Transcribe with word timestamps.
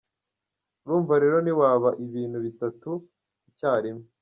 Urumva 0.85 1.13
rero 1.23 1.37
ntiwaba 1.41 1.89
ibintu 2.05 2.37
bitatu 2.45 2.89
icyarimwe. 3.49 4.05